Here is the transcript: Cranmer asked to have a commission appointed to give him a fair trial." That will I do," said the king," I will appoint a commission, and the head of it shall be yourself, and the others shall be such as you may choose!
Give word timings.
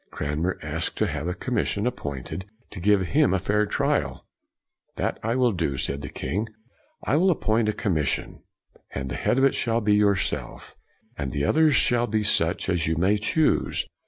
Cranmer 0.09 0.57
asked 0.63 0.95
to 0.97 1.05
have 1.05 1.27
a 1.27 1.35
commission 1.35 1.85
appointed 1.85 2.47
to 2.71 2.79
give 2.79 3.01
him 3.09 3.35
a 3.35 3.37
fair 3.37 3.67
trial." 3.67 4.25
That 4.95 5.19
will 5.23 5.51
I 5.53 5.55
do," 5.55 5.77
said 5.77 6.01
the 6.01 6.09
king," 6.09 6.47
I 7.05 7.17
will 7.17 7.29
appoint 7.29 7.69
a 7.69 7.73
commission, 7.73 8.41
and 8.95 9.09
the 9.09 9.15
head 9.15 9.37
of 9.37 9.43
it 9.43 9.53
shall 9.53 9.79
be 9.79 9.93
yourself, 9.93 10.75
and 11.19 11.29
the 11.31 11.45
others 11.45 11.75
shall 11.75 12.07
be 12.07 12.23
such 12.23 12.67
as 12.67 12.87
you 12.87 12.97
may 12.97 13.19
choose! 13.19 13.85